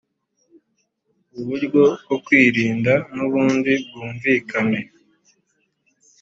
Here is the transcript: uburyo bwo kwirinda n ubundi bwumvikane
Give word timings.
uburyo 1.39 1.67
bwo 2.03 2.17
kwirinda 2.25 2.93
n 3.15 3.17
ubundi 3.25 3.71
bwumvikane 3.89 4.79